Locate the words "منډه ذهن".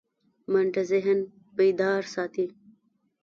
0.51-1.19